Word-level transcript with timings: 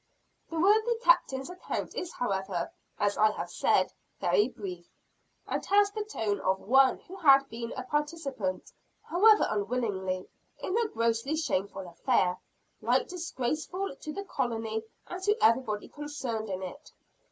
The 0.49 0.59
worthy 0.59 0.95
Captain's 1.03 1.51
account 1.51 1.93
is 1.93 2.11
however, 2.13 2.71
as 2.97 3.19
I 3.19 3.29
have 3.33 3.51
said, 3.51 3.93
very 4.19 4.49
brief 4.49 4.89
and 5.45 5.63
has 5.67 5.91
the 5.91 6.03
tone 6.03 6.39
of 6.39 6.59
one 6.59 6.97
who 7.01 7.17
had 7.17 7.47
been 7.49 7.71
a 7.73 7.83
participant, 7.83 8.71
however 9.03 9.45
unwillingly, 9.47 10.27
in 10.57 10.75
a 10.75 10.87
grossly 10.87 11.35
shameful 11.35 11.87
affair, 11.87 12.39
alike 12.81 13.09
disgraceful 13.09 13.95
to 13.95 14.11
the 14.11 14.23
colony 14.23 14.81
and 15.05 15.21
to 15.21 15.37
everybody 15.39 15.87
concerned 15.87 16.49
in 16.49 16.63
it. 16.63 16.91